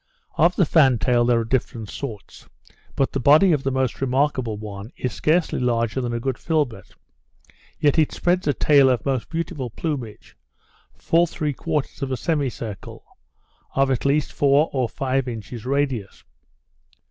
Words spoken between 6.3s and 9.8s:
filbert, yet it spreads a tail of most beautiful